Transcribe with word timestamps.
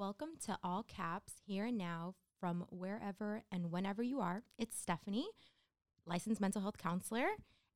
Welcome 0.00 0.30
to 0.46 0.56
All 0.64 0.82
Caps 0.82 1.34
here 1.46 1.66
and 1.66 1.76
now 1.76 2.14
from 2.40 2.64
wherever 2.70 3.42
and 3.52 3.70
whenever 3.70 4.02
you 4.02 4.18
are. 4.20 4.42
It's 4.56 4.74
Stephanie, 4.78 5.28
licensed 6.06 6.40
mental 6.40 6.62
health 6.62 6.78
counselor. 6.78 7.26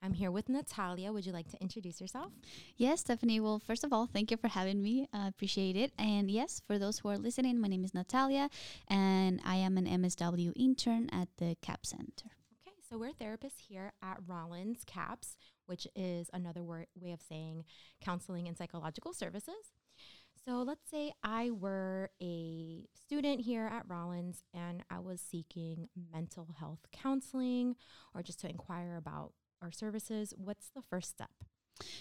I'm 0.02 0.14
here 0.14 0.30
with 0.30 0.48
Natalia. 0.48 1.12
Would 1.12 1.26
you 1.26 1.32
like 1.32 1.50
to 1.50 1.60
introduce 1.60 2.00
yourself? 2.00 2.32
Yes, 2.78 3.00
Stephanie. 3.00 3.40
Well, 3.40 3.58
first 3.58 3.84
of 3.84 3.92
all, 3.92 4.06
thank 4.06 4.30
you 4.30 4.38
for 4.38 4.48
having 4.48 4.82
me. 4.82 5.06
I 5.12 5.28
appreciate 5.28 5.76
it. 5.76 5.92
And 5.98 6.30
yes, 6.30 6.62
for 6.66 6.78
those 6.78 6.98
who 6.98 7.10
are 7.10 7.18
listening, 7.18 7.60
my 7.60 7.68
name 7.68 7.84
is 7.84 7.92
Natalia, 7.92 8.48
and 8.88 9.38
I 9.44 9.56
am 9.56 9.76
an 9.76 9.84
MSW 9.84 10.54
intern 10.56 11.10
at 11.12 11.28
the 11.36 11.58
CAP 11.60 11.84
Center. 11.84 12.30
Okay, 12.66 12.76
so 12.88 12.96
we're 12.96 13.12
therapists 13.12 13.60
here 13.68 13.92
at 14.02 14.16
Rollins 14.26 14.82
CAPS, 14.86 15.36
which 15.66 15.86
is 15.94 16.30
another 16.32 16.62
word, 16.62 16.86
way 16.98 17.12
of 17.12 17.20
saying 17.20 17.66
counseling 18.00 18.48
and 18.48 18.56
psychological 18.56 19.12
services. 19.12 19.74
So 20.46 20.62
let's 20.62 20.90
say 20.90 21.12
I 21.22 21.50
were 21.50 22.10
a 22.22 22.84
student 22.94 23.40
here 23.40 23.66
at 23.66 23.88
Rollins 23.88 24.44
and 24.52 24.82
I 24.90 24.98
was 24.98 25.22
seeking 25.22 25.88
mental 26.12 26.48
health 26.58 26.80
counseling 26.92 27.76
or 28.14 28.22
just 28.22 28.40
to 28.40 28.50
inquire 28.50 28.96
about 28.96 29.32
our 29.62 29.72
services. 29.72 30.34
What's 30.36 30.68
the 30.74 30.82
first 30.82 31.08
step? 31.10 31.30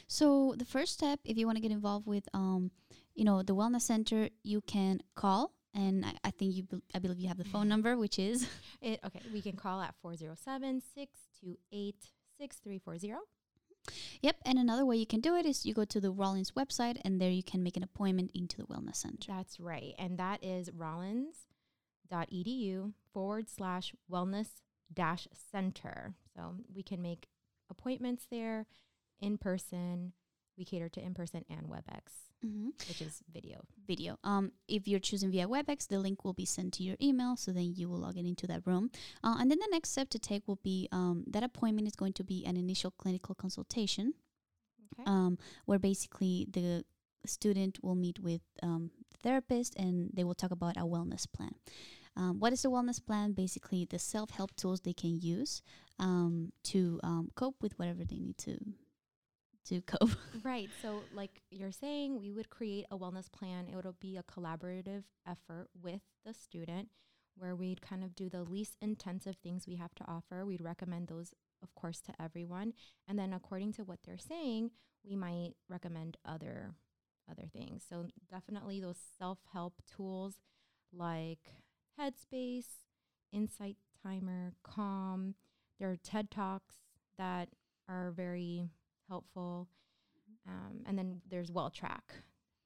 So 0.07 0.55
the 0.57 0.65
first 0.65 0.93
step, 0.93 1.21
if 1.23 1.37
you 1.37 1.45
want 1.45 1.55
to 1.55 1.61
get 1.61 1.71
involved 1.71 2.05
with, 2.05 2.27
um, 2.33 2.71
you 3.15 3.23
know, 3.23 3.43
the 3.43 3.55
wellness 3.55 3.83
center, 3.83 4.27
you 4.43 4.59
can 4.61 4.99
call, 5.15 5.53
and 5.73 6.05
I, 6.05 6.13
I 6.25 6.31
think 6.31 6.53
you, 6.53 6.63
be- 6.63 6.83
I 6.93 6.99
believe 6.99 7.19
you 7.19 7.29
have 7.29 7.37
the 7.37 7.45
phone 7.45 7.67
number, 7.73 7.97
which 7.97 8.19
is 8.19 8.47
It, 8.81 8.99
okay, 9.05 9.21
we 9.31 9.41
can 9.41 9.55
call 9.55 9.81
at 9.81 9.95
407 10.01 10.81
628 10.93 11.95
6340. 12.37 13.15
Yep, 14.23 14.37
and 14.45 14.57
another 14.57 14.85
way 14.85 14.95
you 14.95 15.05
can 15.05 15.19
do 15.19 15.35
it 15.35 15.45
is 15.45 15.65
you 15.65 15.73
go 15.73 15.83
to 15.85 15.99
the 15.99 16.09
Rollins 16.09 16.51
website 16.51 16.97
and 17.03 17.19
there 17.21 17.29
you 17.29 17.43
can 17.43 17.61
make 17.61 17.75
an 17.77 17.83
appointment 17.83 18.31
into 18.33 18.57
the 18.57 18.63
wellness 18.63 18.95
center. 18.95 19.27
That's 19.27 19.59
right. 19.59 19.93
And 19.99 20.17
that 20.17 20.43
is 20.43 20.71
rollins.edu 20.71 22.93
forward 23.13 23.49
slash 23.49 23.93
wellness 24.09 24.47
dash 24.93 25.27
center. 25.51 26.13
So 26.35 26.55
we 26.73 26.83
can 26.83 27.01
make 27.01 27.27
appointments 27.69 28.25
there 28.31 28.65
in 29.21 29.37
person. 29.37 30.13
We 30.57 30.63
cater 30.65 30.87
to 30.89 31.01
in 31.03 31.13
person 31.15 31.43
and 31.49 31.67
WebEx, 31.67 32.11
Mm-hmm. 32.45 32.69
which 32.87 33.01
is 33.01 33.23
video. 33.33 33.63
Video. 33.87 34.19
Um, 34.23 34.51
if 34.67 34.87
you're 34.87 34.99
choosing 34.99 35.31
via 35.31 35.47
WebEx, 35.47 35.87
the 35.87 35.97
link 35.97 36.23
will 36.23 36.33
be 36.33 36.45
sent 36.45 36.73
to 36.73 36.83
your 36.83 36.95
email, 37.01 37.35
so 37.37 37.51
then 37.51 37.73
you 37.75 37.89
will 37.89 37.97
log 37.99 38.17
in 38.17 38.25
into 38.27 38.45
that 38.47 38.67
room. 38.67 38.91
Uh, 39.23 39.37
and 39.39 39.49
then 39.49 39.57
the 39.59 39.67
next 39.71 39.89
step 39.91 40.09
to 40.09 40.19
take 40.19 40.45
will 40.47 40.59
be 40.61 40.87
um, 40.91 41.23
that 41.27 41.41
appointment 41.41 41.87
is 41.87 41.95
going 41.95 42.13
to 42.13 42.23
be 42.23 42.45
an 42.45 42.55
initial 42.57 42.91
clinical 42.91 43.33
consultation, 43.33 44.13
Okay. 44.99 45.03
um, 45.05 45.37
where 45.65 45.79
basically 45.79 46.47
the 46.51 46.83
student 47.25 47.79
will 47.81 47.95
meet 47.95 48.19
with 48.19 48.41
um, 48.61 48.91
the 49.11 49.17
therapist 49.29 49.75
and 49.75 50.09
they 50.13 50.23
will 50.23 50.35
talk 50.35 50.51
about 50.51 50.77
a 50.77 50.81
wellness 50.81 51.25
plan. 51.31 51.51
Um, 52.15 52.39
what 52.39 52.53
is 52.53 52.61
the 52.61 52.69
wellness 52.69 53.03
plan? 53.03 53.31
Basically, 53.33 53.85
the 53.89 53.97
self 53.97 54.29
help 54.29 54.55
tools 54.55 54.81
they 54.81 54.93
can 54.93 55.19
use 55.19 55.61
um, 55.99 56.51
to 56.65 56.99
um, 57.03 57.29
cope 57.35 57.55
with 57.61 57.77
whatever 57.79 58.03
they 58.05 58.19
need 58.19 58.37
to 58.39 58.57
to 59.65 59.81
cope. 59.87 60.11
Right. 60.43 60.69
So, 60.81 61.01
like 61.13 61.41
you're 61.49 61.71
saying, 61.71 62.19
we 62.19 62.31
would 62.31 62.49
create 62.49 62.85
a 62.91 62.97
wellness 62.97 63.31
plan. 63.31 63.67
It 63.67 63.75
would 63.75 63.99
be 63.99 64.17
a 64.17 64.23
collaborative 64.23 65.03
effort 65.27 65.69
with 65.81 66.01
the 66.23 66.33
student 66.33 66.89
where 67.35 67.55
we'd 67.55 67.81
kind 67.81 68.03
of 68.03 68.15
do 68.15 68.29
the 68.29 68.43
least 68.43 68.77
intensive 68.81 69.35
things 69.37 69.67
we 69.67 69.75
have 69.75 69.93
to 69.95 70.05
offer. 70.07 70.45
We'd 70.45 70.61
recommend 70.61 71.07
those, 71.07 71.33
of 71.61 71.73
course, 71.75 71.99
to 72.01 72.13
everyone. 72.21 72.73
And 73.07 73.17
then, 73.17 73.33
according 73.33 73.73
to 73.73 73.83
what 73.83 73.99
they're 74.05 74.17
saying, 74.17 74.71
we 75.03 75.15
might 75.15 75.53
recommend 75.69 76.17
other 76.25 76.75
other 77.29 77.47
things. 77.51 77.83
So 77.87 78.07
definitely 78.29 78.81
those 78.81 78.99
self-help 79.17 79.81
tools 79.95 80.35
like 80.91 81.55
Headspace, 81.99 82.67
Insight 83.31 83.77
Timer, 84.03 84.53
Calm. 84.63 85.35
There 85.79 85.89
are 85.89 85.95
TED 85.95 86.29
Talks 86.29 86.75
that 87.17 87.49
are 87.87 88.11
very 88.11 88.69
helpful. 89.07 89.69
Um, 90.47 90.83
and 90.85 90.97
then 90.97 91.21
there's 91.29 91.49
WellTrack. 91.49 92.01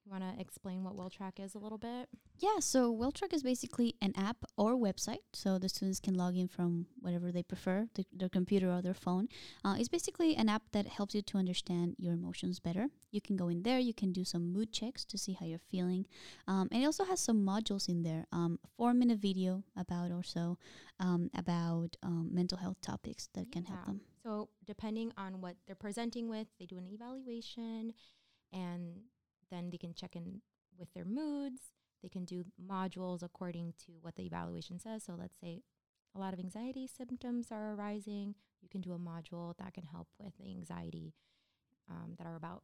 You 0.07 0.11
want 0.11 0.23
to 0.23 0.39
explain 0.39 0.85
what 0.85 0.95
WellTrack 0.95 1.43
is 1.43 1.53
a 1.53 1.59
little 1.59 1.77
bit? 1.77 2.07
Yeah, 2.39 2.59
so 2.59 2.95
WellTrack 2.95 3.33
is 3.33 3.43
basically 3.43 3.95
an 4.01 4.13
app 4.15 4.37
or 4.55 4.75
website, 4.75 5.23
so 5.33 5.59
the 5.59 5.67
students 5.67 5.99
can 5.99 6.13
log 6.13 6.37
in 6.37 6.47
from 6.47 6.85
whatever 7.01 7.29
they 7.29 7.43
prefer, 7.43 7.89
th- 7.93 8.07
their 8.13 8.29
computer 8.29 8.71
or 8.71 8.81
their 8.81 8.93
phone. 8.93 9.27
Uh, 9.65 9.75
it's 9.77 9.89
basically 9.89 10.33
an 10.37 10.47
app 10.47 10.61
that 10.71 10.87
helps 10.87 11.13
you 11.13 11.21
to 11.23 11.37
understand 11.37 11.95
your 11.97 12.13
emotions 12.13 12.61
better. 12.61 12.87
You 13.11 13.19
can 13.19 13.35
go 13.35 13.49
in 13.49 13.63
there, 13.63 13.79
you 13.79 13.93
can 13.93 14.13
do 14.13 14.23
some 14.23 14.53
mood 14.53 14.71
checks 14.71 15.03
to 15.03 15.17
see 15.17 15.33
how 15.33 15.45
you're 15.45 15.59
feeling, 15.59 16.05
um, 16.47 16.69
and 16.71 16.83
it 16.83 16.85
also 16.85 17.03
has 17.03 17.19
some 17.19 17.45
modules 17.45 17.89
in 17.89 18.03
there. 18.03 18.27
Um, 18.31 18.59
a 18.63 18.67
four-minute 18.77 19.19
video 19.19 19.65
about 19.75 20.11
or 20.11 20.23
so 20.23 20.57
um, 21.01 21.29
about 21.35 21.97
um, 22.01 22.29
mental 22.31 22.57
health 22.57 22.79
topics 22.81 23.27
that 23.33 23.51
can 23.51 23.65
help 23.65 23.85
them. 23.85 23.99
So 24.23 24.47
depending 24.65 25.11
on 25.17 25.41
what 25.41 25.57
they're 25.65 25.75
presenting 25.75 26.29
with, 26.29 26.47
they 26.59 26.65
do 26.65 26.77
an 26.77 26.87
evaluation 26.87 27.91
and 28.53 29.01
then 29.51 29.69
they 29.69 29.77
can 29.77 29.93
check 29.93 30.15
in 30.15 30.41
with 30.77 30.93
their 30.93 31.05
moods. 31.05 31.61
They 32.03 32.09
can 32.09 32.25
do 32.25 32.45
modules 32.63 33.23
according 33.23 33.73
to 33.85 33.93
what 34.01 34.15
the 34.15 34.25
evaluation 34.25 34.79
says. 34.79 35.03
So 35.03 35.15
let's 35.17 35.37
say 35.41 35.63
a 36.15 36.19
lot 36.19 36.33
of 36.33 36.39
anxiety 36.39 36.87
symptoms 36.87 37.47
are 37.51 37.73
arising. 37.73 38.35
You 38.61 38.69
can 38.69 38.81
do 38.81 38.93
a 38.93 38.99
module 38.99 39.55
that 39.57 39.73
can 39.73 39.85
help 39.85 40.07
with 40.19 40.33
the 40.37 40.49
anxiety 40.49 41.13
um, 41.89 42.13
that 42.17 42.27
are 42.27 42.35
about 42.35 42.63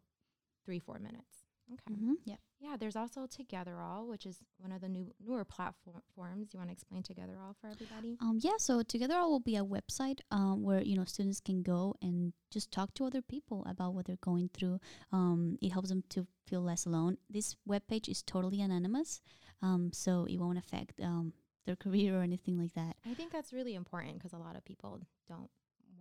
three, 0.65 0.79
four 0.79 0.99
minutes. 0.99 1.45
Okay. 1.71 1.95
Mm-hmm. 1.95 2.13
Yeah. 2.25 2.35
Yeah, 2.59 2.77
there's 2.79 2.95
also 2.95 3.27
Togetherall, 3.27 4.07
which 4.07 4.25
is 4.25 4.39
one 4.57 4.71
of 4.71 4.79
the 4.79 4.87
new 4.87 5.13
newer 5.19 5.43
platforms. 5.43 6.53
You 6.53 6.59
want 6.59 6.69
to 6.69 6.71
explain 6.71 7.03
Togetherall 7.03 7.55
for 7.59 7.67
everybody? 7.67 8.17
Um, 8.21 8.39
yeah, 8.41 8.57
so 8.57 8.81
Togetherall 8.81 9.29
will 9.29 9.41
be 9.41 9.57
a 9.57 9.65
website 9.65 10.21
um, 10.31 10.63
where 10.63 10.81
you 10.81 10.95
know 10.95 11.03
students 11.03 11.41
can 11.41 11.61
go 11.61 11.93
and 12.01 12.31
just 12.51 12.71
talk 12.71 12.93
to 12.93 13.05
other 13.05 13.21
people 13.21 13.65
about 13.67 13.93
what 13.93 14.05
they're 14.05 14.15
going 14.21 14.49
through. 14.53 14.79
Um, 15.11 15.57
it 15.61 15.73
helps 15.73 15.89
them 15.89 16.03
to 16.11 16.25
feel 16.47 16.61
less 16.61 16.85
alone. 16.85 17.17
This 17.29 17.57
webpage 17.67 18.07
is 18.07 18.23
totally 18.23 18.61
anonymous, 18.61 19.21
um, 19.61 19.91
so 19.93 20.25
it 20.29 20.37
won't 20.37 20.57
affect 20.57 21.01
um, 21.01 21.33
their 21.65 21.75
career 21.83 22.17
or 22.17 22.21
anything 22.21 22.57
like 22.57 22.73
that. 22.75 22.95
I 23.05 23.13
think 23.13 23.33
that's 23.33 23.51
really 23.51 23.75
important 23.75 24.19
because 24.19 24.31
a 24.31 24.37
lot 24.37 24.55
of 24.55 24.63
people 24.63 25.01
don't 25.27 25.49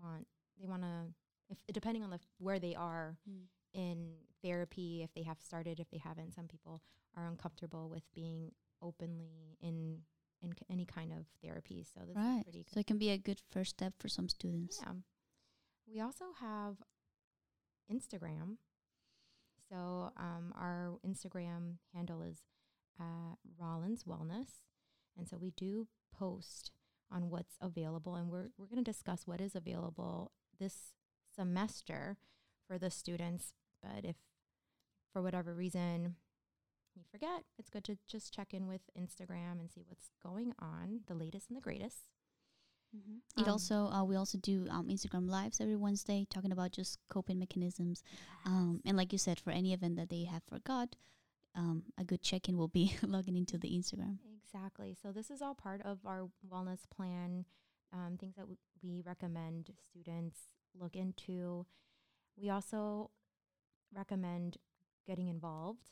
want 0.00 0.28
they 0.60 0.68
want 0.68 0.82
to 0.82 1.12
if 1.50 1.58
depending 1.72 2.04
on 2.04 2.10
the 2.10 2.20
where 2.38 2.60
they 2.60 2.76
are 2.76 3.16
in 3.74 4.14
therapy 4.42 5.02
if 5.02 5.12
they 5.14 5.22
have 5.22 5.40
started 5.40 5.80
if 5.80 5.90
they 5.90 5.98
haven't. 5.98 6.34
Some 6.34 6.46
people 6.48 6.82
are 7.16 7.26
uncomfortable 7.26 7.88
with 7.88 8.02
being 8.14 8.52
openly 8.80 9.56
in 9.60 10.02
in 10.42 10.50
c- 10.52 10.66
any 10.68 10.84
kind 10.84 11.12
of 11.12 11.26
therapy. 11.40 11.84
So 11.84 12.00
this 12.04 12.16
Right. 12.16 12.38
is 12.38 12.42
pretty 12.44 12.64
So 12.68 12.80
it 12.80 12.86
can 12.86 12.98
be 12.98 13.10
a 13.10 13.18
good 13.18 13.40
first 13.50 13.70
step 13.70 13.94
for 14.00 14.08
some 14.08 14.28
students. 14.28 14.80
yeah. 14.82 14.94
We 15.86 16.00
also 16.00 16.24
have 16.40 16.76
Instagram. 17.90 18.56
So 19.68 20.10
um, 20.16 20.52
our 20.56 20.94
Instagram 21.06 21.76
handle 21.94 22.22
is 22.22 22.42
uh, 23.00 23.36
Rollins 23.58 24.04
Wellness. 24.04 24.62
And 25.16 25.28
so 25.28 25.36
we 25.38 25.52
do 25.52 25.86
post 26.12 26.72
on 27.10 27.28
what's 27.30 27.56
available 27.60 28.14
and 28.16 28.30
we're 28.30 28.48
we're 28.56 28.66
going 28.66 28.82
to 28.82 28.90
discuss 28.90 29.26
what 29.26 29.40
is 29.40 29.54
available 29.54 30.32
this 30.58 30.92
semester 31.34 32.16
for 32.66 32.78
the 32.78 32.90
students 32.90 33.52
but 33.82 34.04
if 34.04 34.16
for 35.12 35.22
whatever 35.22 35.52
reason 35.54 36.16
you 36.94 37.02
forget 37.10 37.44
it's 37.58 37.70
good 37.70 37.84
to 37.84 37.96
just 38.06 38.32
check 38.34 38.52
in 38.54 38.66
with 38.66 38.82
Instagram 38.98 39.60
and 39.60 39.70
see 39.70 39.82
what's 39.86 40.10
going 40.22 40.52
on 40.58 41.00
the 41.06 41.14
latest 41.14 41.48
and 41.48 41.56
the 41.56 41.60
greatest 41.62 42.08
It 43.38 43.44
Um, 43.46 43.48
also 43.48 43.86
uh, 43.88 44.04
we 44.04 44.16
also 44.16 44.38
do 44.38 44.66
um, 44.70 44.88
Instagram 44.88 45.28
lives 45.28 45.60
every 45.60 45.76
Wednesday 45.76 46.26
talking 46.28 46.52
about 46.52 46.72
just 46.72 46.98
coping 47.08 47.38
mechanisms. 47.38 48.02
Um, 48.44 48.82
and 48.84 48.96
like 48.98 49.12
you 49.12 49.18
said, 49.18 49.40
for 49.40 49.50
any 49.50 49.72
event 49.72 49.96
that 49.96 50.10
they 50.10 50.24
have 50.24 50.42
forgot, 50.44 50.94
um, 51.54 51.84
a 51.96 52.04
good 52.04 52.20
check 52.22 52.48
in 52.48 52.56
will 52.58 52.68
be 52.68 52.94
logging 53.02 53.36
into 53.36 53.56
the 53.56 53.68
Instagram. 53.70 54.18
Exactly. 54.44 54.94
So 55.02 55.10
this 55.12 55.30
is 55.30 55.40
all 55.40 55.54
part 55.54 55.80
of 55.84 55.98
our 56.04 56.28
wellness 56.52 56.80
plan, 56.94 57.46
um, 57.94 58.16
things 58.18 58.36
that 58.36 58.42
w- 58.42 58.58
we 58.82 59.00
recommend 59.00 59.70
students 59.90 60.38
look 60.78 60.94
into. 60.94 61.64
We 62.36 62.50
also 62.50 63.10
recommend 63.94 64.56
getting 65.06 65.28
involved. 65.28 65.90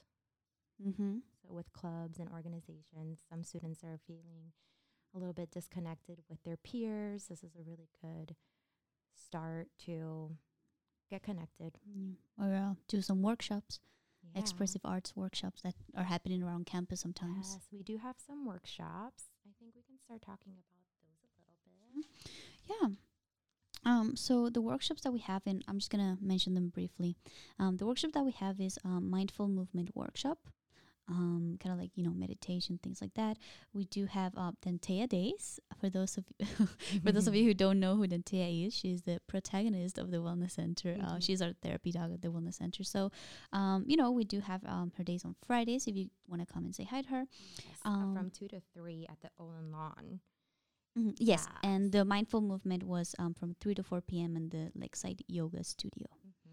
Mm-hmm. 0.85 1.19
So 1.43 1.53
with 1.55 1.73
clubs 1.73 2.19
and 2.19 2.29
organizations, 2.31 3.21
some 3.29 3.43
students 3.45 3.83
are 3.85 3.99
feeling 4.07 4.53
a 5.15 5.19
little 5.19 5.35
bit 5.35 5.51
disconnected 5.51 6.21
with 6.29 6.43
their 6.45 6.57
peers. 6.57 7.27
This 7.29 7.43
is 7.43 7.55
a 7.57 7.63
really 7.63 7.89
good 8.01 8.37
start 9.15 9.69
to 9.87 10.31
get 11.11 11.23
connected. 11.23 11.79
Mm. 11.89 12.15
Or 12.39 12.55
uh, 12.55 12.75
do 12.89 13.03
some 13.03 13.21
workshops, 13.23 13.81
Yeah. 14.23 14.41
expressive 14.41 14.83
arts 14.85 15.17
workshops 15.17 15.63
that 15.63 15.75
are 15.97 16.05
happening 16.05 16.43
around 16.43 16.67
campus 16.67 17.01
sometimes. 17.01 17.55
Yes, 17.55 17.69
we 17.73 17.83
do 17.83 17.99
have 17.99 18.17
some 18.25 18.47
workshops. 18.47 19.25
I 19.45 19.53
think 19.59 19.75
we 19.75 19.83
can 19.83 19.99
start 19.99 20.23
talking 20.23 20.53
about 20.53 20.87
those 21.03 21.19
a 21.25 21.71
little 21.73 21.97
bit. 21.97 22.07
Yeah. 22.71 22.89
Um, 23.85 24.15
so 24.17 24.51
the 24.51 24.61
workshops 24.61 25.03
that 25.03 25.13
we 25.13 25.21
have, 25.21 25.43
and 25.47 25.65
I'm 25.69 25.79
just 25.79 25.91
gonna 25.91 26.19
mention 26.21 26.55
them 26.55 26.69
briefly. 26.69 27.17
Um, 27.59 27.77
the 27.79 27.87
workshop 27.87 28.13
that 28.13 28.25
we 28.25 28.33
have 28.33 28.61
is 28.61 28.79
um, 28.85 29.09
mindful 29.11 29.49
movement 29.49 29.91
workshop. 29.95 30.39
um, 31.09 31.57
kind 31.61 31.73
of 31.73 31.81
like 31.81 31.91
you 31.97 32.05
know 32.05 32.13
meditation 32.13 32.79
things 32.81 33.01
like 33.01 33.15
that. 33.15 33.37
We 33.73 33.85
do 33.87 34.07
have 34.07 34.33
uh, 34.37 34.53
Dantea 34.65 35.09
Days 35.09 35.59
for 35.81 35.91
those 35.91 36.17
of 36.19 36.25
for 37.03 37.11
those 37.11 37.27
of 37.27 37.35
you 37.35 37.43
who 37.45 37.53
don't 37.55 37.81
know 37.81 37.97
who 37.97 38.07
Dantea 38.07 38.67
is. 38.67 38.73
She's 38.75 39.03
the 39.03 39.19
protagonist 39.27 39.99
of 39.99 40.13
the 40.13 40.19
Wellness 40.19 40.53
Center. 40.53 40.97
Uh, 41.03 41.15
Mhm. 41.17 41.23
she's 41.25 41.43
our 41.43 41.53
therapy 41.65 41.91
dog 41.91 42.13
at 42.13 42.23
the 42.23 42.29
Wellness 42.29 42.55
Center. 42.63 42.85
So, 42.85 43.11
um, 43.53 43.83
you 43.89 43.97
know, 43.97 44.13
we 44.13 44.23
do 44.23 44.39
have 44.41 44.63
um, 44.67 44.93
her 44.99 45.03
days 45.03 45.25
on 45.25 45.35
Fridays 45.45 45.89
if 45.89 45.97
you 45.97 46.11
want 46.29 46.47
to 46.47 46.53
come 46.55 46.65
and 46.65 46.75
say 46.77 46.85
hi 46.85 47.03
to 47.03 47.09
her. 47.09 47.25
Yes, 47.67 47.79
uh, 47.85 47.89
Um, 47.89 48.15
from 48.15 48.31
two 48.31 48.47
to 48.47 48.61
three 48.73 49.05
at 49.11 49.21
the 49.21 49.31
Olin 49.37 49.73
Lawn. 49.73 50.21
Mhm, 50.99 51.15
Yes, 51.21 51.47
and 51.63 51.93
the 51.93 52.05
mindful 52.05 52.41
movement 52.41 52.83
was 52.83 53.15
um, 53.19 53.33
from 53.35 53.55
three 53.61 53.75
to 53.75 53.83
four 53.83 54.01
p.m. 54.01 54.37
in 54.37 54.49
the 54.51 54.71
Lakeside 54.75 55.23
Yoga 55.29 55.63
Studio. 55.65 56.07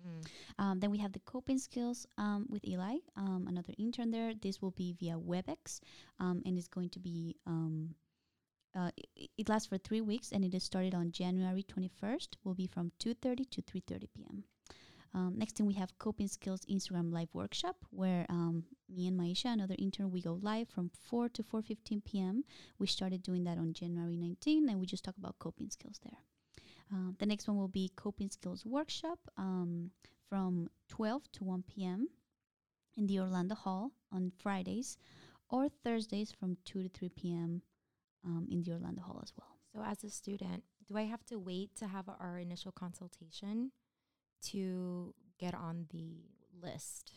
Mhm. 0.05 0.27
Um, 0.59 0.79
then 0.79 0.91
we 0.91 0.99
have 0.99 1.11
the 1.13 1.19
coping 1.21 1.57
skills 1.57 2.05
um, 2.17 2.45
with 2.49 2.63
Eli, 2.65 2.97
um, 3.15 3.47
another 3.47 3.73
intern 3.77 4.11
there. 4.11 4.33
This 4.35 4.61
will 4.61 4.71
be 4.71 4.93
via 4.93 5.17
WebEx, 5.17 5.79
um, 6.19 6.41
and 6.45 6.57
it's 6.57 6.67
going 6.67 6.89
to 6.91 6.99
be. 6.99 7.35
Um, 7.45 7.95
uh, 8.75 8.91
it, 9.15 9.31
it 9.37 9.49
lasts 9.49 9.67
for 9.67 9.77
three 9.79 10.01
weeks, 10.01 10.31
and 10.31 10.45
it 10.45 10.53
is 10.53 10.63
started 10.63 10.93
on 10.93 11.11
January 11.11 11.63
twenty 11.63 11.89
first. 11.89 12.37
Will 12.43 12.53
be 12.53 12.67
from 12.67 12.91
two 12.99 13.15
thirty 13.15 13.45
to 13.45 13.61
three 13.63 13.81
thirty 13.87 14.07
p.m. 14.15 14.43
Um, 15.13 15.33
next 15.37 15.55
thing 15.55 15.65
we 15.65 15.73
have 15.75 15.97
coping 15.97 16.27
skills 16.27 16.61
Instagram 16.69 17.11
live 17.11 17.29
workshop, 17.33 17.77
where 17.89 18.25
um, 18.29 18.63
me 18.89 19.07
and 19.07 19.19
Maisha, 19.19 19.53
another 19.53 19.75
intern, 19.79 20.11
we 20.11 20.21
go 20.21 20.39
live 20.41 20.69
from 20.69 20.91
four 21.09 21.29
to 21.29 21.43
four 21.43 21.61
fifteen 21.61 22.01
p.m. 22.01 22.43
We 22.77 22.87
started 22.87 23.23
doing 23.23 23.43
that 23.45 23.57
on 23.57 23.73
January 23.73 24.17
19, 24.17 24.69
and 24.69 24.79
we 24.79 24.85
just 24.85 25.03
talk 25.03 25.17
about 25.17 25.39
coping 25.39 25.69
skills 25.69 25.99
there. 26.03 26.19
Um, 26.91 27.15
the 27.19 27.25
next 27.25 27.47
one 27.47 27.57
will 27.57 27.67
be 27.67 27.91
coping 27.95 28.29
skills 28.29 28.65
workshop 28.65 29.19
um, 29.37 29.91
from 30.29 30.69
12 30.89 31.31
to 31.33 31.43
1 31.43 31.63
p.m. 31.67 32.07
in 32.95 33.07
the 33.07 33.19
Orlando 33.19 33.55
Hall 33.55 33.91
on 34.11 34.31
Fridays, 34.37 34.97
or 35.49 35.67
Thursdays 35.83 36.31
from 36.31 36.57
2 36.65 36.83
to 36.83 36.89
3 36.89 37.09
p.m. 37.09 37.61
Um, 38.25 38.47
in 38.49 38.63
the 38.63 38.71
Orlando 38.71 39.01
Hall 39.01 39.19
as 39.23 39.33
well. 39.37 39.57
So, 39.73 39.81
as 39.83 40.03
a 40.03 40.09
student, 40.09 40.63
do 40.87 40.97
I 40.97 41.03
have 41.03 41.25
to 41.25 41.37
wait 41.37 41.75
to 41.77 41.87
have 41.87 42.09
our 42.09 42.39
initial 42.39 42.71
consultation 42.71 43.71
to 44.51 45.13
get 45.39 45.53
on 45.53 45.87
the 45.91 46.23
list? 46.61 47.13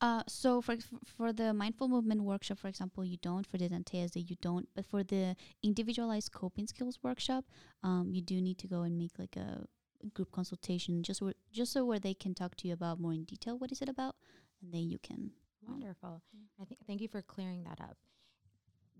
Uh, 0.00 0.22
so 0.28 0.60
for 0.60 0.76
for 1.04 1.32
the 1.32 1.52
mindful 1.54 1.88
movement 1.88 2.22
workshop, 2.22 2.58
for 2.58 2.68
example, 2.68 3.04
you 3.04 3.16
don't. 3.22 3.46
For 3.46 3.58
the 3.58 3.68
Danteas, 3.68 4.12
that 4.12 4.22
you 4.30 4.36
don't. 4.40 4.68
But 4.74 4.84
for 4.86 5.02
the 5.02 5.34
individualized 5.62 6.32
coping 6.32 6.66
skills 6.66 6.98
workshop, 7.02 7.44
um, 7.82 8.10
you 8.12 8.20
do 8.20 8.40
need 8.40 8.58
to 8.58 8.66
go 8.68 8.82
and 8.82 8.98
make 8.98 9.18
like 9.18 9.36
a 9.36 9.66
group 10.14 10.30
consultation, 10.32 11.02
just 11.02 11.22
where, 11.22 11.34
just 11.52 11.72
so 11.72 11.84
where 11.84 11.98
they 11.98 12.14
can 12.14 12.34
talk 12.34 12.54
to 12.56 12.68
you 12.68 12.74
about 12.74 13.00
more 13.00 13.12
in 13.12 13.24
detail 13.24 13.56
what 13.58 13.72
is 13.72 13.80
it 13.80 13.88
about, 13.88 14.16
and 14.62 14.72
then 14.74 14.88
you 14.88 14.98
can. 14.98 15.30
um, 15.66 15.74
Wonderful. 15.74 16.22
yeah. 16.32 16.40
I 16.60 16.64
think 16.64 16.80
thank 16.86 17.00
you 17.00 17.08
for 17.08 17.22
clearing 17.22 17.64
that 17.64 17.80
up. 17.80 17.96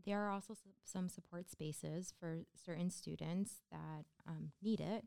There 0.07 0.21
are 0.21 0.31
also 0.31 0.55
s- 0.55 0.61
some 0.85 1.09
support 1.09 1.51
spaces 1.51 2.13
for 2.19 2.41
certain 2.65 2.91
students 2.91 3.61
that 3.71 4.05
um, 4.27 4.53
need 4.63 4.81
it. 4.81 5.05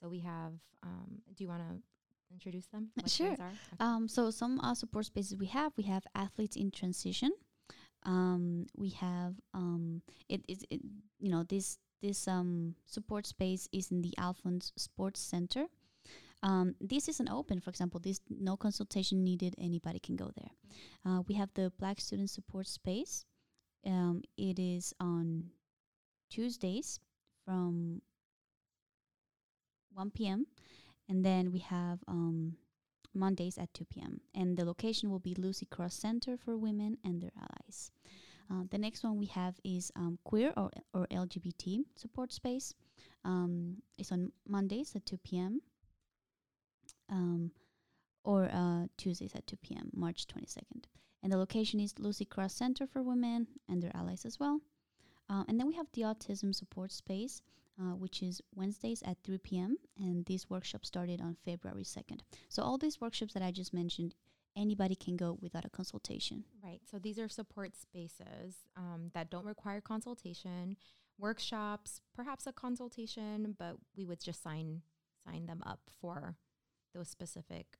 So 0.00 0.08
we 0.08 0.20
have. 0.20 0.52
Um, 0.82 1.22
do 1.34 1.42
you 1.44 1.48
want 1.48 1.62
to 1.62 1.82
introduce 2.32 2.66
them? 2.66 2.90
What 2.94 3.10
sure. 3.10 3.32
Okay. 3.32 3.44
Um, 3.80 4.08
so 4.08 4.30
some 4.30 4.60
uh, 4.60 4.74
support 4.74 5.06
spaces 5.06 5.36
we 5.36 5.46
have, 5.46 5.72
we 5.76 5.84
have 5.84 6.04
athletes 6.14 6.56
in 6.56 6.70
transition. 6.70 7.32
Um, 8.04 8.66
we 8.76 8.90
have 8.90 9.34
um, 9.52 10.02
it 10.28 10.42
is 10.48 10.64
it, 10.70 10.80
you 11.18 11.30
know 11.30 11.42
this 11.42 11.78
this 12.02 12.28
um 12.28 12.74
support 12.86 13.26
space 13.26 13.68
is 13.72 13.90
in 13.90 14.02
the 14.02 14.14
Alfond 14.18 14.70
Sports 14.76 15.20
Center. 15.20 15.66
Um, 16.42 16.76
this 16.80 17.08
isn't 17.08 17.28
open, 17.28 17.60
for 17.60 17.70
example. 17.70 17.98
This 17.98 18.20
no 18.28 18.56
consultation 18.56 19.24
needed. 19.24 19.54
Anybody 19.58 19.98
can 19.98 20.14
go 20.16 20.30
there. 20.36 20.50
Uh, 21.04 21.22
we 21.26 21.34
have 21.34 21.50
the 21.54 21.72
Black 21.78 22.00
Student 22.00 22.30
Support 22.30 22.68
Space. 22.68 23.24
Um, 23.84 24.22
it 24.36 24.58
is 24.58 24.92
on 25.00 25.50
Tuesdays 26.30 27.00
from 27.44 28.02
1 29.96 30.10
p.m. 30.10 30.46
and 31.08 31.24
then 31.24 31.50
we 31.50 31.60
have 31.60 32.00
um, 32.06 32.56
Mondays 33.14 33.56
at 33.58 33.72
2 33.74 33.84
p.m. 33.86 34.20
And 34.34 34.56
the 34.56 34.64
location 34.64 35.10
will 35.10 35.18
be 35.18 35.34
Lucy 35.34 35.66
Cross 35.66 35.94
Center 35.94 36.36
for 36.36 36.56
Women 36.56 36.98
and 37.02 37.20
their 37.20 37.32
allies. 37.36 37.90
Uh, 38.50 38.64
the 38.70 38.78
next 38.78 39.02
one 39.02 39.16
we 39.16 39.26
have 39.26 39.54
is 39.64 39.90
um, 39.96 40.18
queer 40.22 40.52
or, 40.56 40.70
or 40.92 41.06
LGBT 41.10 41.84
support 41.96 42.32
space. 42.32 42.74
Um, 43.24 43.78
it's 43.98 44.12
on 44.12 44.32
Mondays 44.46 44.94
at 44.94 45.06
2 45.06 45.16
p.m. 45.18 45.60
Um, 47.10 47.50
or 48.22 48.50
uh, 48.52 48.86
Tuesdays 48.96 49.34
at 49.34 49.46
2 49.46 49.56
p.m., 49.56 49.90
March 49.94 50.26
22nd. 50.26 50.84
And 51.22 51.32
the 51.32 51.38
location 51.38 51.80
is 51.80 51.98
Lucy 51.98 52.24
Cross 52.24 52.54
Center 52.54 52.86
for 52.86 53.02
Women 53.02 53.46
and 53.68 53.82
their 53.82 53.96
allies 53.96 54.24
as 54.24 54.38
well. 54.38 54.60
Uh, 55.28 55.42
and 55.48 55.58
then 55.58 55.66
we 55.66 55.74
have 55.74 55.86
the 55.92 56.02
Autism 56.02 56.54
Support 56.54 56.92
Space, 56.92 57.42
uh, 57.80 57.94
which 57.94 58.22
is 58.22 58.40
Wednesdays 58.54 59.02
at 59.04 59.18
3 59.24 59.38
p.m. 59.38 59.76
And 59.98 60.24
this 60.26 60.48
workshop 60.48 60.84
started 60.86 61.20
on 61.20 61.36
February 61.44 61.84
2nd. 61.84 62.20
So 62.48 62.62
all 62.62 62.78
these 62.78 63.00
workshops 63.00 63.34
that 63.34 63.42
I 63.42 63.50
just 63.50 63.74
mentioned, 63.74 64.14
anybody 64.56 64.94
can 64.94 65.16
go 65.16 65.38
without 65.40 65.64
a 65.64 65.70
consultation. 65.70 66.44
Right. 66.64 66.80
So 66.90 66.98
these 66.98 67.18
are 67.18 67.28
support 67.28 67.76
spaces 67.76 68.56
um, 68.76 69.10
that 69.14 69.30
don't 69.30 69.44
require 69.44 69.80
consultation, 69.80 70.76
workshops, 71.18 72.00
perhaps 72.14 72.46
a 72.46 72.52
consultation, 72.52 73.54
but 73.58 73.76
we 73.96 74.04
would 74.04 74.20
just 74.20 74.42
sign 74.42 74.82
sign 75.26 75.46
them 75.46 75.60
up 75.66 75.80
for 76.00 76.36
those 76.94 77.08
specific 77.08 77.78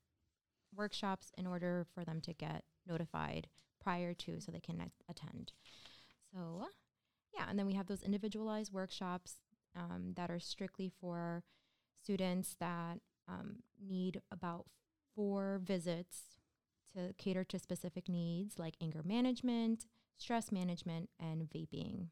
workshops 0.74 1.30
in 1.38 1.46
order 1.46 1.86
for 1.94 2.04
them 2.04 2.20
to 2.20 2.32
get 2.32 2.64
notified 2.86 3.48
prior 3.80 4.14
to 4.14 4.40
so 4.40 4.50
they 4.50 4.60
can 4.60 4.80
at- 4.80 4.90
attend. 5.08 5.52
So, 6.34 6.66
yeah, 7.32 7.44
and 7.48 7.58
then 7.58 7.66
we 7.66 7.74
have 7.74 7.86
those 7.86 8.02
individualized 8.02 8.72
workshops 8.72 9.36
um, 9.76 10.12
that 10.16 10.30
are 10.30 10.40
strictly 10.40 10.90
for 11.00 11.42
students 12.02 12.56
that 12.60 12.98
um, 13.28 13.56
need 13.84 14.20
about 14.30 14.66
four 15.14 15.60
visits 15.62 16.38
to 16.94 17.12
cater 17.18 17.44
to 17.44 17.58
specific 17.58 18.08
needs 18.08 18.58
like 18.58 18.74
anger 18.80 19.02
management, 19.04 19.86
stress 20.18 20.50
management, 20.52 21.10
and 21.20 21.42
vaping. 21.42 22.06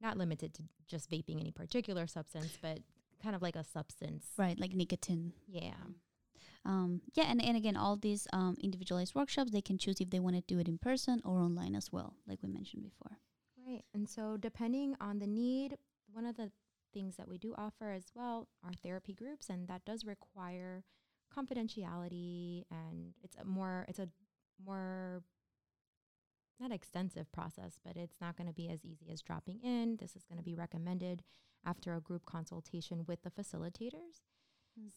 Not 0.00 0.16
limited 0.16 0.54
to 0.54 0.62
just 0.88 1.10
vaping 1.10 1.40
any 1.40 1.50
particular 1.50 2.06
substance, 2.06 2.58
but 2.60 2.78
kind 3.22 3.36
of 3.36 3.42
like 3.42 3.56
a 3.56 3.64
substance. 3.64 4.26
Right, 4.36 4.58
like 4.58 4.74
nicotine. 4.74 5.32
Yeah. 5.46 5.74
Um, 6.64 7.00
yeah, 7.14 7.24
and, 7.28 7.42
and 7.42 7.56
again, 7.56 7.76
all 7.76 7.96
these 7.96 8.26
um, 8.32 8.56
individualized 8.62 9.14
workshops, 9.14 9.50
they 9.50 9.62
can 9.62 9.78
choose 9.78 10.00
if 10.00 10.10
they 10.10 10.20
want 10.20 10.36
to 10.36 10.42
do 10.42 10.58
it 10.58 10.68
in 10.68 10.78
person 10.78 11.20
or 11.24 11.38
online 11.38 11.74
as 11.74 11.90
well, 11.90 12.14
like 12.26 12.38
we 12.42 12.48
mentioned 12.48 12.82
before. 12.82 13.18
Right. 13.70 13.84
And 13.94 14.08
so, 14.08 14.36
depending 14.36 14.96
on 15.00 15.18
the 15.18 15.26
need, 15.26 15.76
one 16.12 16.26
of 16.26 16.36
the 16.36 16.50
things 16.92 17.16
that 17.16 17.28
we 17.28 17.38
do 17.38 17.54
offer 17.56 17.92
as 17.92 18.06
well 18.14 18.48
are 18.64 18.72
therapy 18.72 19.14
groups, 19.14 19.48
and 19.48 19.68
that 19.68 19.84
does 19.84 20.04
require 20.04 20.82
confidentiality, 21.36 22.64
and 22.70 23.14
it's 23.22 23.36
a 23.36 23.44
more, 23.44 23.84
it's 23.88 24.00
a 24.00 24.08
more 24.64 25.22
not 26.58 26.72
extensive 26.72 27.30
process, 27.32 27.78
but 27.84 27.96
it's 27.96 28.20
not 28.20 28.36
going 28.36 28.48
to 28.48 28.52
be 28.52 28.68
as 28.68 28.84
easy 28.84 29.08
as 29.12 29.22
dropping 29.22 29.60
in. 29.62 29.96
This 29.98 30.16
is 30.16 30.24
going 30.24 30.38
to 30.38 30.44
be 30.44 30.54
recommended 30.54 31.22
after 31.64 31.94
a 31.94 32.00
group 32.00 32.26
consultation 32.26 33.04
with 33.06 33.22
the 33.22 33.30
facilitators. 33.30 34.22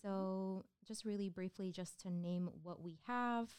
So, 0.01 0.08
mm-hmm. 0.08 0.60
just 0.88 1.06
really 1.06 1.30
briefly, 1.30 1.72
just 1.72 2.00
to 2.01 2.10
name 2.10 2.50
what 2.63 2.82
we 2.82 2.98
have. 3.06 3.50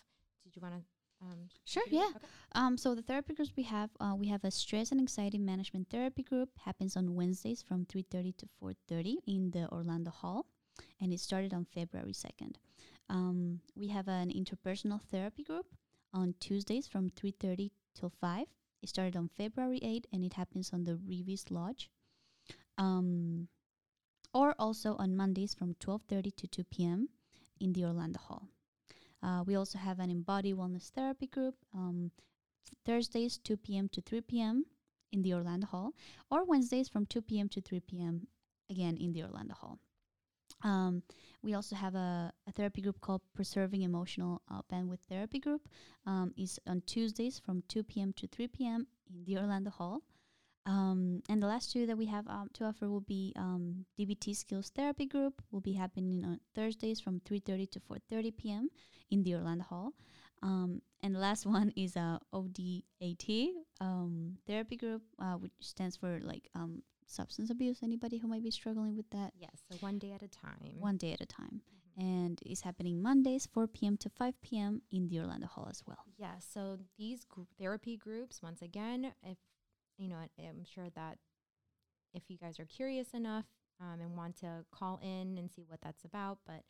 Did 0.42 0.56
you 0.56 0.62
want 0.62 0.74
to? 0.74 0.80
Um, 1.22 1.48
Sure, 1.64 1.82
yeah. 1.90 2.10
Okay. 2.16 2.26
Um, 2.52 2.76
so 2.76 2.94
the 2.94 3.02
therapy 3.02 3.34
groups 3.34 3.52
we 3.56 3.62
have, 3.64 3.90
uh, 4.00 4.14
we 4.16 4.28
have 4.28 4.44
a 4.44 4.50
stress 4.50 4.90
and 4.92 5.00
anxiety 5.00 5.38
management 5.38 5.88
therapy 5.90 6.22
group. 6.22 6.50
Happens 6.58 6.96
on 6.96 7.14
Wednesdays 7.14 7.62
from 7.62 7.86
3:30 7.86 8.32
to 8.36 8.46
4:30 8.60 9.18
in 9.26 9.50
the 9.50 9.68
Orlando 9.72 10.10
Hall, 10.10 10.46
and 11.00 11.12
it 11.12 11.20
started 11.20 11.52
on 11.54 11.64
February 11.64 12.12
2nd. 12.12 12.58
Um, 13.08 13.60
we 13.74 13.88
have 13.88 14.08
an 14.08 14.30
interpersonal 14.30 15.00
therapy 15.00 15.42
group 15.42 15.66
on 16.12 16.34
Tuesdays 16.40 16.86
from 16.86 17.10
3:30 17.10 17.72
till 17.94 18.10
5. 18.10 18.46
It 18.82 18.88
started 18.88 19.16
on 19.16 19.28
February 19.28 19.80
8th, 19.82 20.06
and 20.12 20.24
it 20.24 20.34
happens 20.34 20.72
on 20.72 20.84
the 20.84 20.96
Revis 20.96 21.50
Lodge. 21.50 21.90
Um, 22.76 23.48
or 24.32 24.54
also 24.58 24.96
on 24.96 25.16
Mondays 25.16 25.54
from 25.54 25.74
12:30 25.74 26.30
to 26.36 26.46
2 26.46 26.64
p.m. 26.64 27.08
in 27.60 27.72
the 27.72 27.84
Orlando 27.84 28.18
Hall. 28.18 28.48
Uh, 29.24 29.42
we 29.46 29.56
also 29.56 29.78
have 29.78 30.00
an 30.00 30.10
Embody 30.10 30.52
Wellness 30.52 30.90
Therapy 30.90 31.26
group 31.26 31.54
um, 31.74 32.10
Thursdays 32.84 33.38
2 33.38 33.56
p.m. 33.56 33.88
to 33.88 34.02
3 34.02 34.20
p.m. 34.20 34.64
in 35.12 35.22
the 35.22 35.32
Orlando 35.32 35.66
Hall, 35.66 35.94
or 36.30 36.44
Wednesdays 36.44 36.88
from 36.88 37.06
2 37.06 37.22
p.m. 37.22 37.48
to 37.48 37.60
3 37.62 37.80
p.m. 37.80 38.26
again 38.70 38.96
in 38.98 39.12
the 39.12 39.22
Orlando 39.22 39.54
Hall. 39.54 39.78
Um, 40.62 41.02
we 41.42 41.54
also 41.54 41.74
have 41.76 41.94
a, 41.94 42.32
a 42.46 42.52
therapy 42.52 42.82
group 42.82 43.00
called 43.00 43.22
Preserving 43.34 43.82
Emotional 43.82 44.42
uh, 44.50 44.60
Bandwidth 44.70 45.00
Therapy 45.08 45.38
Group. 45.38 45.68
Um, 46.06 46.32
is 46.36 46.58
on 46.66 46.82
Tuesdays 46.86 47.38
from 47.38 47.62
2 47.68 47.82
p.m. 47.82 48.12
to 48.16 48.26
3 48.26 48.48
p.m. 48.48 48.86
in 49.08 49.24
the 49.24 49.38
Orlando 49.38 49.70
Hall. 49.70 50.02
Um, 50.66 51.22
and 51.28 51.42
the 51.42 51.46
last 51.46 51.72
two 51.72 51.86
that 51.86 51.96
we 51.98 52.06
have 52.06 52.26
um, 52.28 52.48
to 52.54 52.64
offer 52.64 52.88
will 52.88 53.02
be 53.02 53.32
um, 53.36 53.84
DBT 53.98 54.34
Skills 54.34 54.70
Therapy 54.74 55.04
Group 55.06 55.42
will 55.50 55.60
be 55.60 55.74
happening 55.74 56.24
on 56.24 56.40
Thursdays 56.54 57.00
from 57.00 57.20
3:30 57.20 57.70
to 57.72 57.80
4:30 57.80 58.36
p.m. 58.36 58.68
in 59.10 59.22
the 59.22 59.34
Orlando 59.34 59.64
Hall. 59.64 59.92
Um, 60.42 60.80
and 61.02 61.14
the 61.14 61.18
last 61.18 61.44
one 61.58 61.70
is 61.76 61.96
uh, 61.96 62.18
ODAT 62.32 63.50
um, 63.80 64.38
therapy 64.46 64.76
group, 64.76 65.02
uh, 65.18 65.34
which 65.34 65.52
stands 65.60 65.96
for 65.96 66.18
like 66.22 66.48
um, 66.54 66.82
substance 67.06 67.50
abuse. 67.50 67.80
Anybody 67.82 68.16
who 68.18 68.26
might 68.28 68.42
be 68.42 68.50
struggling 68.50 68.96
with 68.96 69.10
that, 69.10 69.32
Yes, 69.38 69.62
so 69.70 69.76
one 69.80 69.98
day 69.98 70.12
at 70.12 70.22
a 70.22 70.28
time. 70.28 70.72
one 70.78 70.96
day 70.96 71.12
at 71.12 71.20
a 71.20 71.26
time, 71.26 71.60
Mhm. 71.98 72.02
and 72.02 72.40
it's 72.44 72.62
happening 72.62 73.02
Mondays, 73.02 73.46
4 73.46 73.66
p.m. 73.68 73.96
to 73.98 74.08
5 74.08 74.40
p.m. 74.40 74.80
in 74.90 75.08
the 75.08 75.20
Orlando 75.20 75.46
Hall 75.46 75.66
as 75.70 75.82
well. 75.86 76.04
Yeah, 76.16 76.38
so 76.38 76.78
these 76.96 77.24
gr- 77.26 77.42
therapy 77.58 77.96
groups, 77.98 78.40
once 78.42 78.62
again, 78.62 79.12
if 79.22 79.38
you 79.96 80.08
know, 80.08 80.16
I'm 80.38 80.64
sure 80.64 80.88
that 80.94 81.18
if 82.12 82.24
you 82.28 82.36
guys 82.38 82.58
are 82.60 82.64
curious 82.64 83.08
enough 83.14 83.46
um, 83.80 84.00
and 84.00 84.16
want 84.16 84.36
to 84.40 84.64
call 84.72 85.00
in 85.02 85.36
and 85.38 85.50
see 85.50 85.64
what 85.66 85.80
that's 85.82 86.04
about, 86.04 86.38
but 86.46 86.62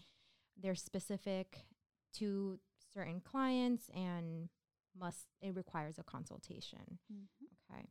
they're 0.60 0.74
specific 0.74 1.66
to 2.14 2.58
certain 2.92 3.20
clients 3.20 3.90
and 3.94 4.48
must 4.98 5.26
it 5.42 5.54
requires 5.54 5.98
a 5.98 6.04
consultation. 6.04 6.98
Okay. 7.70 7.88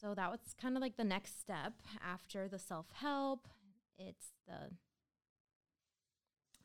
So 0.00 0.14
that 0.14 0.30
was 0.30 0.40
kind 0.60 0.76
of 0.76 0.82
like 0.82 0.96
the 0.96 1.04
next 1.04 1.40
step 1.40 1.74
after 2.02 2.48
the 2.48 2.58
self 2.58 2.86
help. 2.92 3.48
It's 3.98 4.32
the 4.46 4.70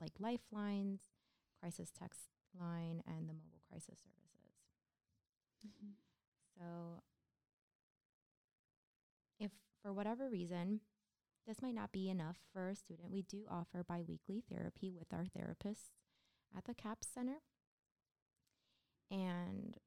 like 0.00 0.12
lifelines, 0.18 1.00
crisis 1.58 1.90
text 1.90 2.28
line 2.58 3.02
and 3.06 3.28
the 3.28 3.34
mobile 3.34 3.62
crisis 3.68 3.98
services. 4.00 4.56
Mhm. 5.66 5.94
So 6.56 7.02
if 9.38 9.52
for 9.82 9.92
whatever 9.92 10.28
reason 10.28 10.80
this 11.46 11.62
might 11.62 11.74
not 11.74 11.92
be 11.92 12.08
enough 12.08 12.38
for 12.52 12.68
a 12.68 12.76
student, 12.76 13.10
we 13.10 13.22
do 13.22 13.46
offer 13.48 13.82
biweekly 13.82 14.42
therapy 14.48 14.92
with 14.92 15.12
our 15.12 15.24
therapists 15.24 15.92
at 16.56 16.64
the 16.64 16.74
CAPS 16.74 17.08
Center. 17.08 17.40
And 19.10 19.78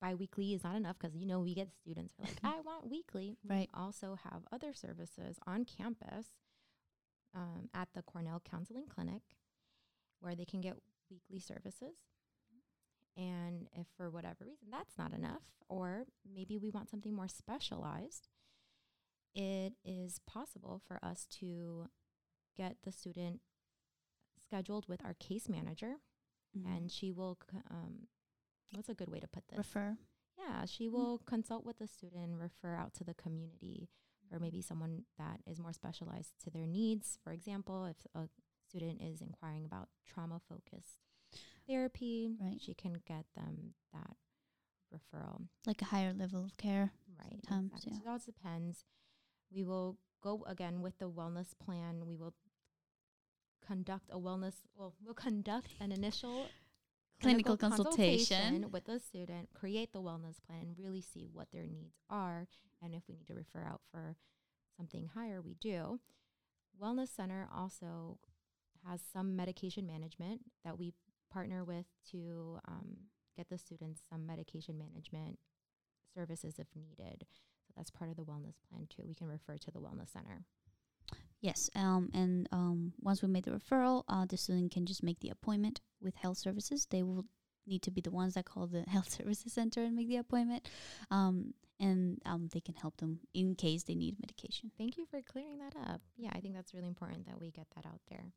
biweekly 0.00 0.52
is 0.54 0.64
not 0.64 0.76
enough, 0.76 0.96
because 0.98 1.16
you 1.16 1.26
know 1.26 1.40
we 1.40 1.54
get 1.54 1.68
students 1.72 2.14
are 2.18 2.24
like, 2.24 2.38
I 2.44 2.60
want 2.60 2.88
weekly. 2.90 3.36
Right. 3.48 3.68
We 3.74 3.80
also 3.80 4.16
have 4.30 4.42
other 4.52 4.72
services 4.72 5.38
on 5.46 5.64
campus 5.64 6.26
um, 7.34 7.68
at 7.74 7.88
the 7.94 8.02
Cornell 8.02 8.40
Counseling 8.48 8.86
Clinic 8.88 9.22
where 10.20 10.34
they 10.34 10.44
can 10.44 10.60
get 10.60 10.76
weekly 11.10 11.38
services. 11.40 11.96
And 13.16 13.68
if 13.72 13.86
for 13.96 14.10
whatever 14.10 14.44
reason 14.44 14.68
that's 14.70 14.98
not 14.98 15.12
enough, 15.14 15.42
or 15.68 16.04
maybe 16.30 16.58
we 16.58 16.70
want 16.70 16.90
something 16.90 17.14
more 17.14 17.28
specialized, 17.28 18.28
it 19.34 19.72
is 19.84 20.20
possible 20.26 20.80
for 20.86 20.98
us 21.02 21.26
to 21.40 21.86
get 22.56 22.76
the 22.84 22.92
student 22.92 23.40
scheduled 24.42 24.86
with 24.88 25.02
our 25.04 25.14
case 25.14 25.48
manager, 25.48 25.96
Mhm. 26.56 26.66
and 26.66 26.92
she 26.92 27.10
will. 27.10 27.38
Um, 27.70 28.08
what's 28.72 28.88
a 28.88 28.94
good 28.94 29.10
way 29.10 29.20
to 29.20 29.28
put 29.28 29.46
this? 29.48 29.58
refer. 29.58 29.96
Yeah, 30.38 30.64
she 30.66 30.86
hmm. 30.86 30.94
will 30.94 31.18
consult 31.26 31.64
with 31.64 31.78
the 31.78 31.86
student 31.86 32.38
refer 32.38 32.74
out 32.74 32.94
to 32.94 33.04
the 33.04 33.14
community 33.14 33.88
or 34.32 34.38
maybe 34.38 34.60
someone 34.60 35.04
that 35.18 35.40
is 35.46 35.60
more 35.60 35.72
specialized 35.72 36.32
to 36.44 36.50
their 36.50 36.66
needs. 36.66 37.18
For 37.22 37.32
example, 37.32 37.84
if 37.86 37.96
a 38.14 38.28
student 38.68 39.00
is 39.00 39.20
inquiring 39.20 39.64
about 39.64 39.88
trauma 40.04 40.40
focused 40.48 40.98
therapy, 41.68 42.36
Right. 42.40 42.60
she 42.60 42.74
can 42.74 42.94
get 43.06 43.26
them 43.34 43.74
that 43.92 44.16
referral. 44.92 45.48
like 45.64 45.82
a 45.82 45.86
higher 45.86 46.12
level 46.12 46.44
of 46.44 46.56
care. 46.56 46.92
Right. 47.18 47.40
Sometimes, 47.48 47.72
exactly. 47.72 47.92
yeah. 47.92 47.98
So 47.98 48.04
it 48.04 48.12
all 48.12 48.18
depends. 48.18 48.84
We 49.50 49.64
will 49.64 49.98
go 50.20 50.44
again 50.46 50.80
with 50.82 50.98
the 50.98 51.10
wellness 51.10 51.56
plan. 51.58 52.06
We 52.06 52.16
will 52.16 52.34
conduct 53.64 54.10
a 54.10 54.18
wellness, 54.18 54.54
well, 54.76 54.94
we'll 55.04 55.14
conduct 55.14 55.74
an 55.80 55.92
initial 55.92 56.46
Clinical 57.20 57.56
consultation. 57.56 58.70
with 58.70 58.84
the 58.84 58.98
student, 58.98 59.48
create 59.54 59.92
the 59.92 60.02
wellness 60.02 60.36
plan, 60.46 60.60
and 60.62 60.78
really 60.78 61.00
see 61.00 61.28
what 61.32 61.48
their 61.52 61.66
needs 61.66 61.96
are. 62.10 62.46
And 62.82 62.94
if 62.94 63.02
we 63.08 63.14
need 63.14 63.26
to 63.28 63.34
refer 63.34 63.64
out 63.64 63.80
for 63.90 64.16
something 64.76 65.10
higher, 65.14 65.40
we 65.40 65.54
do. 65.60 66.00
Wellness 66.80 67.08
Center 67.08 67.48
also 67.54 68.18
has 68.86 69.00
some 69.12 69.34
medication 69.34 69.86
management 69.86 70.42
that 70.64 70.78
we 70.78 70.92
partner 71.32 71.64
with 71.64 71.86
to 72.10 72.58
um, 72.68 72.96
get 73.36 73.48
the 73.48 73.58
students 73.58 74.02
some 74.10 74.26
medication 74.26 74.78
management 74.78 75.38
services 76.14 76.54
if 76.58 76.68
needed. 76.74 77.24
So 77.66 77.72
that's 77.76 77.90
part 77.90 78.10
of 78.10 78.16
the 78.16 78.24
wellness 78.24 78.54
plan 78.70 78.86
too. 78.88 79.02
We 79.06 79.14
can 79.14 79.26
refer 79.26 79.56
to 79.56 79.70
the 79.70 79.80
wellness 79.80 80.12
center. 80.12 80.44
Yes. 81.40 81.70
Um. 81.74 82.10
And 82.14 82.48
um. 82.52 82.92
Once 83.00 83.22
we 83.22 83.28
made 83.28 83.44
the 83.44 83.50
referral, 83.52 84.04
uh, 84.08 84.26
the 84.26 84.36
student 84.36 84.72
can 84.72 84.86
just 84.86 85.02
make 85.02 85.20
the 85.20 85.28
appointment 85.30 85.80
with 86.06 86.16
health 86.16 86.38
services. 86.38 86.86
They 86.90 87.02
will 87.02 87.26
need 87.66 87.82
to 87.82 87.90
be 87.90 88.00
the 88.00 88.10
ones 88.10 88.32
that 88.34 88.46
call 88.46 88.66
the 88.66 88.82
health 88.88 89.10
services 89.10 89.52
center 89.52 89.82
and 89.82 89.94
make 89.94 90.08
the 90.08 90.16
appointment. 90.16 90.66
Um. 91.10 91.52
And 91.78 92.22
um, 92.24 92.48
they 92.54 92.60
can 92.60 92.74
help 92.74 92.96
them 92.96 93.20
in 93.34 93.54
case 93.54 93.82
they 93.82 93.94
need 93.94 94.18
medication. 94.18 94.70
Thank 94.78 94.96
you 94.96 95.04
for 95.04 95.20
clearing 95.20 95.58
that 95.58 95.76
up. 95.76 96.00
Yeah, 96.16 96.30
I 96.34 96.40
think 96.40 96.54
that's 96.54 96.72
really 96.72 96.88
important 96.88 97.26
that 97.26 97.38
we 97.38 97.50
get 97.50 97.66
that 97.74 97.84
out 97.84 98.00
there. 98.08 98.32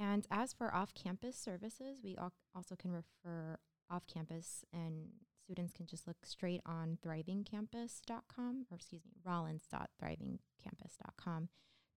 And 0.00 0.26
as 0.32 0.52
for 0.52 0.74
off 0.74 0.92
campus 0.92 1.36
services, 1.36 2.00
we 2.02 2.16
al- 2.16 2.32
also 2.56 2.74
can 2.74 2.90
refer 2.90 3.60
off 3.88 4.04
campus, 4.12 4.64
and 4.72 5.10
students 5.44 5.70
can 5.72 5.86
just 5.86 6.08
look 6.08 6.16
straight 6.24 6.60
on 6.66 6.98
thrivingcampus.com, 7.06 8.66
or 8.68 8.74
excuse 8.74 9.04
me, 9.04 9.12
rollins.thrivingcampus.com 9.24 11.48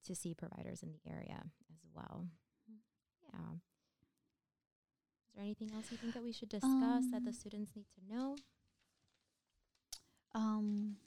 to 0.06 0.14
see 0.16 0.36
providers 0.36 0.84
in 0.84 0.92
the 0.92 1.02
area 1.10 1.46
as 1.72 1.80
well. 1.96 2.28
Yeah. 3.34 3.56
There 5.40 5.46
anything 5.46 5.72
else 5.74 5.90
you 5.90 5.96
think 5.96 6.14
that 6.16 6.24
we 6.24 6.34
should 6.34 6.50
discuss 6.50 7.06
that 7.12 7.24
the 7.24 7.30
Um, 7.30 7.34
students 7.34 7.74
need 7.74 7.86
to 7.96 8.14
know? 8.14 8.36
Um, 10.36 10.98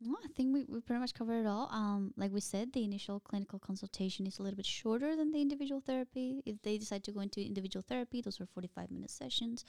no, 0.00 0.16
I 0.24 0.28
think 0.28 0.54
we, 0.54 0.64
we 0.64 0.80
pretty 0.80 1.00
much 1.00 1.12
covered 1.12 1.40
it 1.40 1.46
all. 1.46 1.68
Um, 1.70 2.14
like 2.16 2.32
we 2.32 2.40
said, 2.40 2.72
the 2.72 2.84
initial 2.84 3.20
clinical 3.20 3.58
consultation 3.58 4.26
is 4.26 4.38
a 4.38 4.42
little 4.42 4.56
bit 4.56 4.64
shorter 4.64 5.14
than 5.14 5.30
the 5.30 5.42
individual 5.42 5.82
therapy. 5.82 6.42
If 6.46 6.62
they 6.62 6.78
decide 6.78 7.04
to 7.04 7.12
go 7.12 7.20
into 7.20 7.44
individual 7.44 7.84
therapy, 7.86 8.22
those 8.22 8.40
are 8.40 8.46
45 8.46 8.90
minute 8.90 9.10
sessions. 9.10 9.62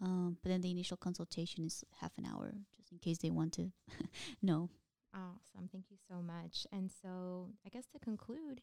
Um, 0.00 0.38
but 0.42 0.48
then 0.48 0.60
the 0.60 0.72
initial 0.72 0.96
consultation 0.96 1.64
is 1.64 1.84
half 2.00 2.18
an 2.18 2.26
hour, 2.26 2.52
just 2.76 2.90
in 2.90 2.98
case 2.98 3.18
they 3.18 3.30
want 3.30 3.52
to 3.52 3.70
know. 4.42 4.70
Awesome. 5.14 5.68
Thank 5.70 5.84
you 5.88 5.98
so 6.10 6.20
much. 6.20 6.66
And 6.72 6.90
so, 6.90 7.50
I 7.64 7.68
guess 7.68 7.86
to 7.92 8.00
conclude, 8.00 8.60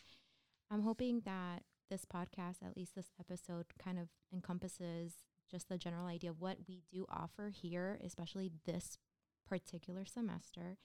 I'm 0.70 0.82
hoping 0.82 1.22
that 1.22 1.64
this 1.90 2.06
podcast, 2.06 2.64
at 2.64 2.76
least 2.76 2.96
this 2.96 3.12
episode, 3.20 3.66
kind 3.84 4.00
of 4.00 4.10
encompasses 4.34 5.14
just 5.50 5.70
the 5.70 5.78
general 5.78 6.06
idea 6.06 6.30
of 6.30 6.40
what 6.40 6.58
we 6.68 6.84
do 6.92 7.06
offer 7.10 7.50
here, 7.50 8.00
especially 8.04 8.52
this 8.66 8.98
particular 9.48 10.06
semester. 10.06 10.78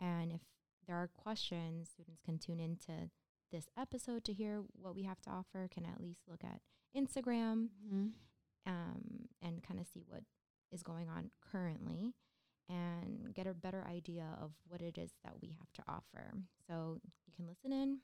And 0.00 0.32
if 0.32 0.40
there 0.86 0.96
are 0.96 1.08
questions, 1.08 1.90
students 1.90 2.20
can 2.24 2.38
tune 2.38 2.60
into 2.60 3.10
this 3.52 3.68
episode 3.78 4.24
to 4.24 4.32
hear 4.32 4.62
what 4.72 4.94
we 4.94 5.04
have 5.04 5.20
to 5.22 5.30
offer, 5.30 5.68
can 5.72 5.84
at 5.84 6.00
least 6.00 6.20
look 6.28 6.42
at 6.44 6.60
Instagram 6.96 7.68
um, 8.66 9.28
and 9.42 9.62
kind 9.62 9.80
of 9.80 9.86
see 9.86 10.04
what 10.06 10.22
is 10.72 10.82
going 10.82 11.08
on 11.08 11.30
currently 11.52 12.14
and 12.68 13.32
get 13.34 13.46
a 13.46 13.54
better 13.54 13.84
idea 13.88 14.26
of 14.42 14.50
what 14.66 14.82
it 14.82 14.98
is 14.98 15.12
that 15.24 15.34
we 15.40 15.56
have 15.58 15.72
to 15.72 15.82
offer. 15.88 16.34
So 16.66 16.98
you 17.26 17.32
can 17.34 17.46
listen 17.46 17.72
in 17.72 17.98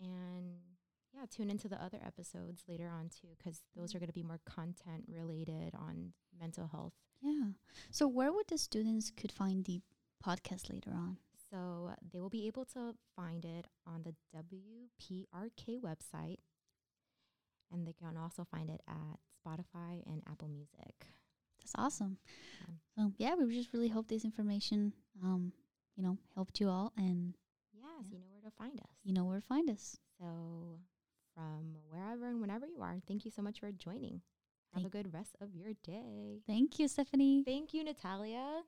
and 0.00 0.71
yeah, 1.14 1.24
tune 1.30 1.50
into 1.50 1.68
the 1.68 1.82
other 1.82 1.98
episodes 2.04 2.62
later 2.68 2.88
on 2.88 3.08
too, 3.10 3.28
because 3.38 3.62
those 3.76 3.94
are 3.94 3.98
going 3.98 4.08
to 4.08 4.12
be 4.14 4.22
more 4.22 4.40
content 4.46 5.04
related 5.08 5.74
on 5.74 6.12
mental 6.38 6.68
health. 6.68 6.94
Yeah. 7.20 7.50
So 7.90 8.08
where 8.08 8.32
would 8.32 8.48
the 8.48 8.58
students 8.58 9.10
could 9.16 9.30
find 9.32 9.64
the 9.64 9.80
podcast 10.24 10.70
later 10.72 10.90
on? 10.94 11.18
So 11.50 11.90
they 12.10 12.18
will 12.20 12.30
be 12.30 12.46
able 12.46 12.64
to 12.66 12.94
find 13.14 13.44
it 13.44 13.66
on 13.86 14.02
the 14.04 14.14
WPRK 14.34 15.80
website, 15.80 16.38
and 17.70 17.86
they 17.86 17.92
can 17.92 18.16
also 18.16 18.44
find 18.50 18.70
it 18.70 18.80
at 18.88 19.18
Spotify 19.44 20.02
and 20.06 20.22
Apple 20.30 20.48
Music. 20.48 21.06
That's 21.60 21.72
awesome. 21.76 22.16
Yeah. 22.60 22.74
So 22.96 23.12
yeah, 23.18 23.34
we 23.34 23.52
just 23.54 23.72
really 23.72 23.88
hope 23.88 24.08
this 24.08 24.24
information, 24.24 24.92
um, 25.22 25.52
you 25.96 26.02
know, 26.02 26.16
helped 26.34 26.58
you 26.60 26.68
all, 26.68 26.92
and 26.96 27.34
Yes, 27.74 28.06
Yeah. 28.10 28.18
you 28.18 28.18
know 28.20 28.30
where 28.32 28.42
to 28.42 28.50
find 28.56 28.80
us. 28.80 28.96
you 29.04 29.12
know 29.12 29.24
where 29.24 29.40
to 29.40 29.46
find 29.46 29.68
us. 29.70 29.96
So, 30.18 30.78
from 31.34 31.76
wherever 31.88 32.28
and 32.28 32.40
whenever 32.40 32.66
you 32.66 32.80
are, 32.82 32.98
thank 33.06 33.24
you 33.24 33.30
so 33.30 33.42
much 33.42 33.60
for 33.60 33.70
joining. 33.72 34.20
Have 34.74 34.86
a 34.86 34.88
good 34.88 35.12
rest 35.12 35.36
of 35.40 35.54
your 35.54 35.72
day. 35.84 36.40
Thank 36.46 36.78
you, 36.78 36.88
Stephanie. 36.88 37.42
Thank 37.44 37.74
you, 37.74 37.84
Natalia. 37.84 38.62